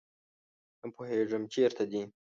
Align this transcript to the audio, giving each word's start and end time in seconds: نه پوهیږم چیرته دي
نه 0.81 0.87
پوهیږم 0.95 1.43
چیرته 1.53 1.83
دي 1.91 2.01